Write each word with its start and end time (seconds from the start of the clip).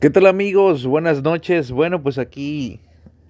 ¿Qué 0.00 0.08
tal 0.08 0.24
amigos? 0.24 0.86
Buenas 0.86 1.22
noches. 1.22 1.72
Bueno, 1.72 2.02
pues 2.02 2.16
aquí 2.16 2.80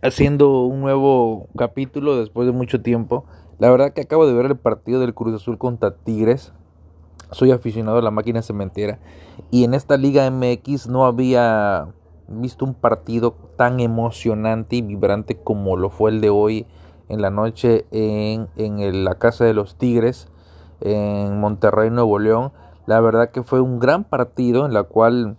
haciendo 0.03 0.63
un 0.67 0.81
nuevo 0.81 1.49
capítulo 1.57 2.17
después 2.17 2.47
de 2.47 2.53
mucho 2.53 2.81
tiempo. 2.81 3.25
La 3.59 3.73
verdad 3.73 3.93
que 3.93 4.03
acabo 4.03 4.25
de 4.25 4.35
ver 4.35 4.47
el 4.47 4.57
partido 4.57 5.01
del 5.01 5.13
Cruz 5.13 5.35
Azul 5.35 5.59
contra 5.59 5.97
Tigres. 5.97 6.53
Soy 7.33 7.51
aficionado 7.51 7.99
a 7.99 8.03
la 8.03 8.13
máquina 8.13 8.41
cementera 8.41 9.01
y 9.51 9.65
en 9.65 9.75
esta 9.75 9.97
Liga 9.97 10.31
MX 10.31 10.87
no 10.87 11.07
había 11.07 11.89
visto 12.29 12.65
un 12.65 12.75
partido 12.75 13.35
tan 13.57 13.81
emocionante 13.81 14.77
y 14.77 14.83
vibrante 14.83 15.39
como 15.43 15.77
lo 15.77 15.91
fue 15.91 16.13
el 16.13 16.21
de 16.21 16.31
hoy 16.31 16.67
en 17.09 17.21
la 17.21 17.31
noche 17.31 17.85
en, 17.91 18.47
en 18.55 19.05
la 19.05 19.17
casa 19.17 19.45
de 19.45 19.55
los 19.55 19.75
Tigres 19.75 20.29
en 20.81 21.41
Monterrey, 21.41 21.91
Nuevo 21.91 22.21
León. 22.21 22.53
La 22.87 23.01
verdad 23.01 23.33
que 23.33 23.43
fue 23.43 23.61
un 23.61 23.81
gran 23.81 24.05
partido 24.05 24.67
en 24.67 24.73
la 24.73 24.85
cual 24.85 25.37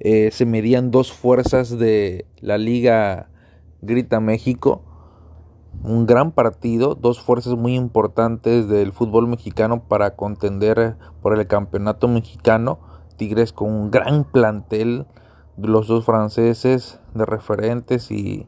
eh, 0.00 0.30
se 0.30 0.46
medían 0.46 0.90
dos 0.90 1.12
fuerzas 1.12 1.78
de 1.78 2.26
la 2.40 2.58
Liga 2.58 3.30
Grita 3.82 4.20
México. 4.20 4.82
Un 5.82 6.06
gran 6.06 6.32
partido, 6.32 6.94
dos 6.94 7.20
fuerzas 7.20 7.54
muy 7.54 7.74
importantes 7.74 8.68
del 8.68 8.92
fútbol 8.92 9.28
mexicano 9.28 9.82
para 9.88 10.16
contender 10.16 10.96
por 11.22 11.38
el 11.38 11.46
campeonato 11.46 12.08
mexicano. 12.08 12.78
Tigres 13.16 13.52
con 13.52 13.70
un 13.70 13.90
gran 13.90 14.24
plantel, 14.24 15.06
los 15.56 15.86
dos 15.86 16.04
franceses 16.04 17.00
de 17.14 17.24
referentes 17.24 18.10
y, 18.10 18.46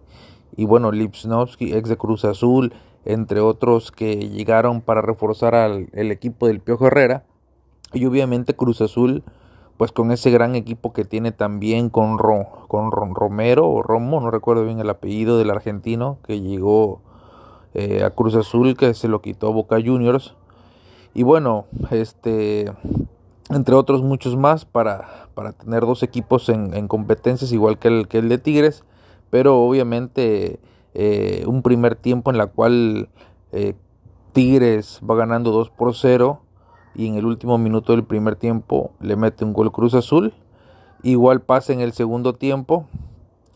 y 0.56 0.66
bueno, 0.66 0.90
Lipsnovsky, 0.92 1.72
ex 1.72 1.88
de 1.88 1.96
Cruz 1.96 2.24
Azul, 2.24 2.74
entre 3.04 3.40
otros 3.40 3.90
que 3.90 4.28
llegaron 4.28 4.82
para 4.82 5.00
reforzar 5.00 5.54
al 5.54 5.88
el 5.92 6.10
equipo 6.10 6.46
del 6.46 6.60
Piojo 6.60 6.88
Herrera. 6.88 7.24
Y 7.94 8.04
obviamente 8.04 8.54
Cruz 8.54 8.82
Azul 8.82 9.24
pues 9.78 9.92
con 9.92 10.10
ese 10.10 10.30
gran 10.30 10.56
equipo 10.56 10.92
que 10.92 11.04
tiene 11.04 11.30
también 11.30 11.88
con, 11.88 12.18
con 12.18 12.90
Romero 12.90 13.70
o 13.70 13.82
Romo, 13.82 14.20
no 14.20 14.30
recuerdo 14.30 14.64
bien 14.64 14.80
el 14.80 14.90
apellido 14.90 15.38
del 15.38 15.50
argentino 15.50 16.18
que 16.26 16.40
llegó 16.40 17.00
eh, 17.74 18.02
a 18.02 18.10
Cruz 18.10 18.34
Azul, 18.34 18.76
que 18.76 18.92
se 18.92 19.06
lo 19.06 19.22
quitó 19.22 19.52
Boca 19.52 19.76
Juniors. 19.76 20.34
Y 21.14 21.22
bueno, 21.22 21.66
este, 21.92 22.72
entre 23.50 23.76
otros 23.76 24.02
muchos 24.02 24.36
más 24.36 24.64
para, 24.64 25.28
para 25.34 25.52
tener 25.52 25.82
dos 25.82 26.02
equipos 26.02 26.48
en, 26.48 26.88
competencias 26.88 27.52
igual 27.52 27.78
que 27.78 27.86
el, 27.86 28.08
que 28.08 28.18
el 28.18 28.28
de 28.28 28.38
Tigres, 28.38 28.82
pero 29.30 29.60
obviamente 29.60 30.58
eh, 30.94 31.44
un 31.46 31.62
primer 31.62 31.94
tiempo 31.94 32.32
en 32.32 32.38
la 32.38 32.48
cual 32.48 33.10
eh, 33.52 33.74
Tigres 34.32 35.00
va 35.08 35.14
ganando 35.14 35.52
2 35.52 35.70
por 35.70 35.94
0 35.94 36.40
y 36.98 37.06
en 37.06 37.14
el 37.14 37.26
último 37.26 37.58
minuto 37.58 37.92
del 37.92 38.02
primer 38.02 38.34
tiempo 38.34 38.90
le 38.98 39.14
mete 39.14 39.44
un 39.44 39.52
gol 39.52 39.70
Cruz 39.70 39.94
Azul. 39.94 40.34
Igual 41.04 41.40
pasa 41.42 41.72
en 41.72 41.80
el 41.80 41.92
segundo 41.92 42.34
tiempo 42.34 42.86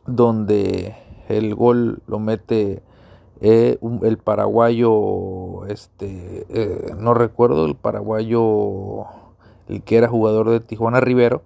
donde 0.06 0.94
el 1.28 1.56
gol 1.56 2.02
lo 2.06 2.20
mete 2.20 2.84
eh, 3.40 3.78
el 4.02 4.18
paraguayo, 4.18 5.66
este, 5.66 6.46
eh, 6.50 6.94
no 6.96 7.14
recuerdo, 7.14 7.66
el 7.66 7.74
paraguayo, 7.74 9.06
el 9.66 9.82
que 9.82 9.96
era 9.96 10.06
jugador 10.06 10.48
de 10.48 10.60
Tijuana 10.60 11.00
Rivero, 11.00 11.42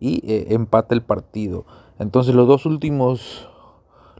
y 0.00 0.28
eh, 0.28 0.48
empata 0.50 0.96
el 0.96 1.02
partido. 1.02 1.64
Entonces 2.00 2.34
los 2.34 2.48
dos 2.48 2.66
últimos, 2.66 3.48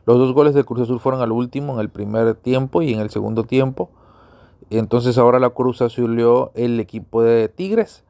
los 0.05 0.17
dos 0.19 0.33
goles 0.33 0.55
de 0.55 0.63
Cruz 0.63 0.83
Azul 0.83 1.01
fueron 1.01 1.21
al 1.21 1.33
último, 1.33 1.75
en 1.75 1.81
el 1.81 1.89
primer 1.89 2.37
tiempo 2.37 2.83
y 2.83 2.95
en 2.95 3.01
el 3.01 3.11
segundo 3.11 3.43
tiempo. 3.43 3.91
Entonces 4.71 5.19
ahora 5.19 5.39
la 5.39 5.51
Cruz 5.51 5.81
asumió 5.83 6.51
el 6.55 6.81
equipo 6.81 7.23
de 7.23 7.49
Tigres. 7.49 8.05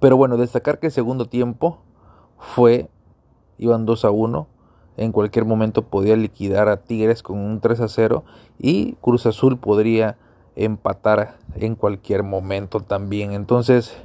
Pero 0.00 0.16
bueno, 0.16 0.36
destacar 0.36 0.78
que 0.78 0.86
el 0.86 0.92
segundo 0.92 1.26
tiempo 1.26 1.78
fue, 2.38 2.88
iban 3.58 3.86
2 3.86 4.04
a 4.04 4.10
1. 4.10 4.46
En 4.96 5.12
cualquier 5.12 5.44
momento 5.44 5.82
podía 5.82 6.16
liquidar 6.16 6.68
a 6.68 6.78
Tigres 6.78 7.22
con 7.22 7.38
un 7.38 7.60
3 7.60 7.80
a 7.80 7.88
0 7.88 8.24
y 8.58 8.94
Cruz 8.94 9.26
Azul 9.26 9.58
podría 9.58 10.16
empatar 10.56 11.38
en 11.54 11.76
cualquier 11.76 12.24
momento 12.24 12.80
también. 12.80 13.32
Entonces 13.32 13.96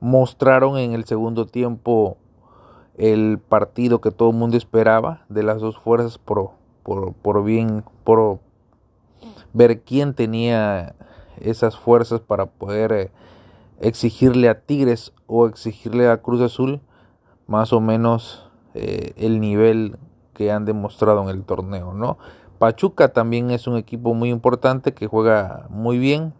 mostraron 0.00 0.76
en 0.78 0.92
el 0.92 1.04
segundo 1.04 1.46
tiempo 1.46 2.18
el 2.98 3.38
partido 3.38 4.00
que 4.00 4.10
todo 4.10 4.30
el 4.30 4.36
mundo 4.36 4.56
esperaba 4.56 5.24
de 5.28 5.42
las 5.42 5.60
dos 5.60 5.78
fuerzas 5.78 6.18
por, 6.18 6.50
por, 6.82 7.14
por 7.14 7.42
bien, 7.44 7.84
por 8.04 8.40
ver 9.54 9.80
quién 9.80 10.12
tenía 10.12 10.94
esas 11.42 11.78
fuerzas 11.78 12.20
para 12.20 12.46
poder 12.46 12.92
eh, 12.92 13.10
exigirle 13.80 14.48
a 14.48 14.60
Tigres 14.60 15.12
o 15.26 15.46
exigirle 15.46 16.08
a 16.08 16.22
Cruz 16.22 16.40
Azul 16.40 16.80
más 17.46 17.72
o 17.72 17.80
menos 17.80 18.50
eh, 18.74 19.12
el 19.16 19.40
nivel 19.40 19.98
que 20.34 20.50
han 20.50 20.64
demostrado 20.64 21.22
en 21.22 21.28
el 21.28 21.44
torneo, 21.44 21.92
¿no? 21.92 22.18
Pachuca 22.58 23.12
también 23.12 23.50
es 23.50 23.66
un 23.66 23.76
equipo 23.76 24.14
muy 24.14 24.30
importante 24.30 24.94
que 24.94 25.08
juega 25.08 25.66
muy 25.68 25.98
bien. 25.98 26.32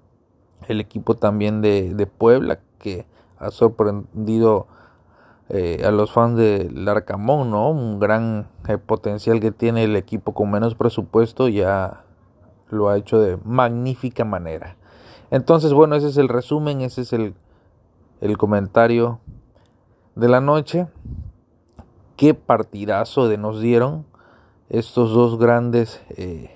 El 0.68 0.80
equipo 0.80 1.16
también 1.16 1.60
de, 1.60 2.08
Puebla 2.19 2.60
que 2.78 3.06
ha 3.38 3.50
sorprendido 3.50 4.69
eh, 5.48 5.82
a 5.84 5.90
los 5.90 6.12
fans 6.12 6.36
del 6.36 6.88
Arcamón, 6.88 7.50
¿no? 7.50 7.70
Un 7.70 7.98
gran 7.98 8.46
potencial 8.86 9.40
que 9.40 9.50
tiene 9.50 9.82
el 9.82 9.96
equipo 9.96 10.32
con 10.32 10.50
menos 10.50 10.76
presupuesto 10.76 11.48
ya 11.48 12.04
lo 12.70 12.88
ha 12.88 12.96
hecho 12.96 13.20
de 13.20 13.36
magnífica 13.44 14.24
manera. 14.24 14.76
Entonces, 15.32 15.72
bueno, 15.72 15.97
ese 15.97 16.09
es 16.09 16.19
el 16.19 16.28
resumen, 16.28 16.82
ese 16.82 17.00
es 17.00 17.15
el, 17.15 17.34
comentario 18.37 19.19
de 20.15 20.28
la 20.28 20.43
noche. 20.43 20.88
Qué 22.19 22.34
partidazo 22.34 23.28
de 23.28 23.38
nos 23.38 23.59
dieron 23.59 24.04
estos 24.69 25.15
dos 25.15 25.38
grandes 25.38 26.03
eh, 26.10 26.50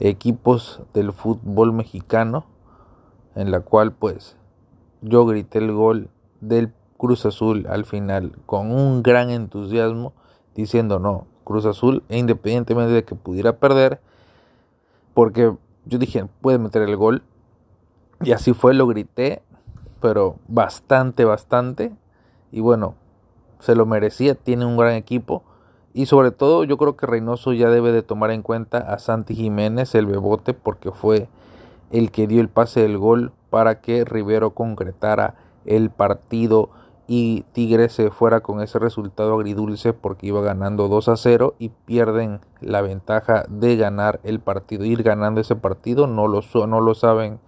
equipos 0.00 0.80
del 0.94 1.12
fútbol 1.12 1.74
mexicano, 1.74 2.46
en 3.34 3.50
la 3.50 3.60
cual 3.60 3.92
pues 3.92 4.38
yo 5.02 5.26
grité 5.26 5.58
el 5.58 5.72
gol 5.72 6.08
del 6.40 6.72
Cruz 6.96 7.26
Azul 7.26 7.66
al 7.68 7.84
final 7.84 8.32
con 8.46 8.72
un 8.72 9.02
gran 9.02 9.28
entusiasmo, 9.28 10.14
diciendo 10.54 10.98
no, 10.98 11.26
Cruz 11.44 11.66
Azul, 11.66 12.04
e 12.08 12.16
independientemente 12.16 12.94
de 12.94 13.04
que 13.04 13.16
pudiera 13.16 13.58
perder, 13.58 14.00
porque 15.12 15.54
yo 15.84 15.98
dije, 15.98 16.24
puede 16.40 16.58
meter 16.58 16.80
el 16.80 16.96
gol, 16.96 17.22
y 18.24 18.32
así 18.32 18.52
fue, 18.52 18.74
lo 18.74 18.86
grité, 18.86 19.42
pero 20.00 20.36
bastante, 20.48 21.24
bastante. 21.24 21.92
Y 22.50 22.60
bueno, 22.60 22.94
se 23.60 23.74
lo 23.74 23.86
merecía, 23.86 24.34
tiene 24.34 24.66
un 24.66 24.76
gran 24.76 24.94
equipo. 24.94 25.42
Y 25.94 26.06
sobre 26.06 26.30
todo 26.30 26.64
yo 26.64 26.78
creo 26.78 26.96
que 26.96 27.06
Reynoso 27.06 27.52
ya 27.52 27.68
debe 27.68 27.92
de 27.92 28.02
tomar 28.02 28.30
en 28.30 28.42
cuenta 28.42 28.78
a 28.78 28.98
Santi 28.98 29.34
Jiménez, 29.34 29.94
el 29.94 30.06
bebote, 30.06 30.54
porque 30.54 30.90
fue 30.90 31.28
el 31.90 32.10
que 32.10 32.26
dio 32.26 32.40
el 32.40 32.48
pase 32.48 32.80
del 32.80 32.98
gol 32.98 33.32
para 33.50 33.80
que 33.80 34.04
Rivero 34.04 34.52
concretara 34.52 35.34
el 35.66 35.90
partido 35.90 36.70
y 37.06 37.44
Tigres 37.52 37.92
se 37.92 38.10
fuera 38.10 38.40
con 38.40 38.62
ese 38.62 38.78
resultado 38.78 39.34
agridulce 39.34 39.92
porque 39.92 40.28
iba 40.28 40.40
ganando 40.40 40.88
2 40.88 41.08
a 41.08 41.16
0 41.16 41.54
y 41.58 41.68
pierden 41.68 42.40
la 42.60 42.80
ventaja 42.80 43.44
de 43.48 43.76
ganar 43.76 44.20
el 44.24 44.40
partido. 44.40 44.84
Ir 44.86 45.02
ganando 45.02 45.40
ese 45.40 45.56
partido 45.56 46.06
no 46.06 46.26
lo, 46.26 46.40
no 46.66 46.80
lo 46.80 46.94
saben 46.94 47.38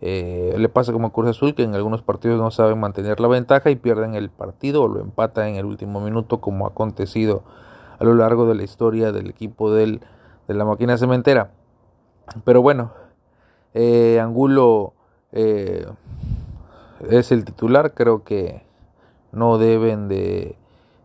eh, 0.00 0.54
le 0.56 0.68
pasa 0.68 0.92
como 0.92 1.08
a 1.08 1.12
Cruz 1.12 1.28
Azul 1.28 1.54
que 1.54 1.64
en 1.64 1.74
algunos 1.74 2.02
partidos 2.02 2.40
no 2.40 2.50
saben 2.50 2.78
mantener 2.78 3.18
la 3.18 3.26
ventaja 3.26 3.70
y 3.70 3.76
pierden 3.76 4.14
el 4.14 4.30
partido 4.30 4.84
o 4.84 4.88
lo 4.88 5.00
empatan 5.00 5.48
en 5.48 5.56
el 5.56 5.66
último 5.66 6.00
minuto 6.00 6.40
como 6.40 6.66
ha 6.66 6.70
acontecido 6.70 7.42
a 7.98 8.04
lo 8.04 8.14
largo 8.14 8.46
de 8.46 8.54
la 8.54 8.62
historia 8.62 9.10
del 9.10 9.28
equipo 9.28 9.72
del, 9.72 10.00
de 10.46 10.54
la 10.54 10.64
máquina 10.64 10.96
cementera. 10.96 11.50
Pero 12.44 12.62
bueno, 12.62 12.92
eh, 13.74 14.20
Angulo 14.20 14.92
eh, 15.32 15.86
es 17.10 17.32
el 17.32 17.44
titular, 17.44 17.94
creo 17.94 18.22
que 18.22 18.62
no 19.32 19.58
deben 19.58 20.08
de... 20.08 20.56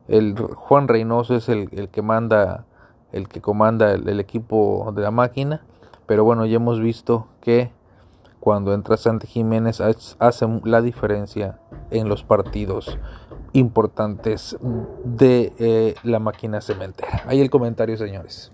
El 0.07 0.37
Juan 0.37 0.89
Reynoso 0.89 1.35
es 1.35 1.47
el, 1.47 1.69
el 1.71 1.87
que 1.87 2.01
manda, 2.01 2.65
el 3.13 3.29
que 3.29 3.39
comanda 3.41 3.93
el 3.93 4.19
equipo 4.19 4.91
de 4.93 5.01
la 5.01 5.11
máquina, 5.11 5.61
pero 6.05 6.25
bueno, 6.25 6.45
ya 6.45 6.57
hemos 6.57 6.81
visto 6.81 7.27
que 7.39 7.71
cuando 8.43 8.73
entra 8.73 8.97
Santi 8.97 9.25
Jiménez 9.25 9.79
hace 9.79 10.47
la 10.65 10.81
diferencia 10.81 11.59
en 11.91 12.09
los 12.09 12.25
partidos 12.25 12.99
importantes 13.53 14.57
de 15.05 15.53
eh, 15.59 15.95
la 16.03 16.19
máquina 16.19 16.59
cementera. 16.59 17.23
Ahí 17.25 17.39
el 17.39 17.49
comentario, 17.49 17.95
señores. 17.95 18.51